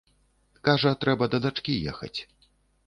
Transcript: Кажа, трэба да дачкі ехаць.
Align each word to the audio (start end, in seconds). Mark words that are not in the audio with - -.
Кажа, 0.69 0.95
трэба 1.03 1.25
да 1.35 1.43
дачкі 1.45 1.81
ехаць. 1.95 2.15